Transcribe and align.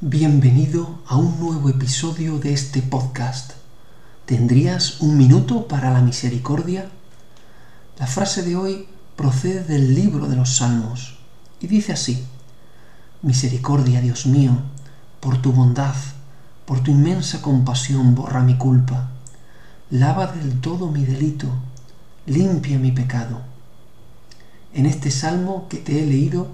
Bienvenido 0.00 1.00
a 1.08 1.16
un 1.16 1.40
nuevo 1.40 1.68
episodio 1.68 2.38
de 2.38 2.52
este 2.52 2.82
podcast. 2.82 3.54
¿Tendrías 4.26 5.00
un 5.00 5.18
minuto 5.18 5.66
para 5.66 5.90
la 5.90 6.00
misericordia? 6.02 6.88
La 7.98 8.06
frase 8.06 8.44
de 8.44 8.54
hoy 8.54 8.86
procede 9.16 9.64
del 9.64 9.96
libro 9.96 10.28
de 10.28 10.36
los 10.36 10.58
Salmos 10.58 11.18
y 11.60 11.66
dice 11.66 11.94
así, 11.94 12.24
Misericordia, 13.22 14.00
Dios 14.00 14.26
mío, 14.26 14.52
por 15.18 15.42
tu 15.42 15.50
bondad, 15.50 15.96
por 16.64 16.78
tu 16.78 16.92
inmensa 16.92 17.42
compasión 17.42 18.14
borra 18.14 18.44
mi 18.44 18.56
culpa, 18.56 19.10
lava 19.90 20.28
del 20.28 20.60
todo 20.60 20.92
mi 20.92 21.04
delito, 21.04 21.48
limpia 22.24 22.78
mi 22.78 22.92
pecado. 22.92 23.40
En 24.72 24.86
este 24.86 25.10
salmo 25.10 25.66
que 25.68 25.78
te 25.78 26.00
he 26.00 26.06
leído, 26.06 26.52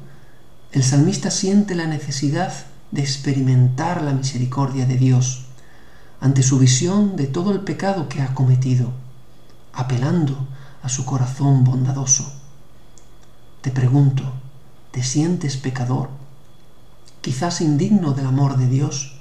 el 0.72 0.82
salmista 0.82 1.30
siente 1.30 1.74
la 1.74 1.86
necesidad 1.86 2.72
de 2.94 3.02
experimentar 3.02 4.02
la 4.02 4.12
misericordia 4.12 4.86
de 4.86 4.96
Dios 4.96 5.46
ante 6.20 6.44
su 6.44 6.60
visión 6.60 7.16
de 7.16 7.26
todo 7.26 7.50
el 7.50 7.62
pecado 7.62 8.08
que 8.08 8.22
ha 8.22 8.34
cometido, 8.34 8.92
apelando 9.72 10.46
a 10.80 10.88
su 10.88 11.04
corazón 11.04 11.64
bondadoso. 11.64 12.32
Te 13.62 13.72
pregunto, 13.72 14.22
¿te 14.92 15.02
sientes 15.02 15.56
pecador? 15.56 16.08
Quizás 17.20 17.60
indigno 17.62 18.12
del 18.12 18.26
amor 18.26 18.58
de 18.58 18.68
Dios. 18.68 19.18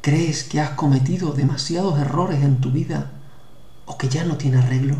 ¿Crees 0.00 0.44
que 0.44 0.58
has 0.62 0.70
cometido 0.70 1.32
demasiados 1.32 1.98
errores 1.98 2.42
en 2.42 2.62
tu 2.62 2.70
vida 2.70 3.10
o 3.84 3.98
que 3.98 4.08
ya 4.08 4.24
no 4.24 4.38
tiene 4.38 4.56
arreglo? 4.56 4.96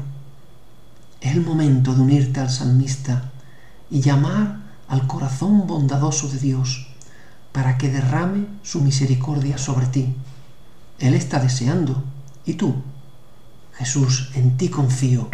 Es 1.22 1.32
el 1.34 1.40
momento 1.40 1.94
de 1.94 2.02
unirte 2.02 2.40
al 2.40 2.50
salmista 2.50 3.30
y 3.90 4.02
llamar 4.02 4.58
al 4.86 5.06
corazón 5.06 5.66
bondadoso 5.66 6.28
de 6.28 6.38
Dios 6.38 6.90
para 7.52 7.78
que 7.78 7.88
derrame 7.88 8.46
su 8.62 8.80
misericordia 8.80 9.58
sobre 9.58 9.86
ti. 9.86 10.14
Él 10.98 11.14
está 11.14 11.40
deseando. 11.40 12.02
¿Y 12.44 12.54
tú? 12.54 12.82
Jesús, 13.74 14.30
en 14.34 14.56
ti 14.56 14.68
confío. 14.68 15.28